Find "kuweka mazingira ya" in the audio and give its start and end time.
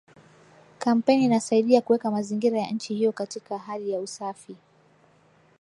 1.81-2.71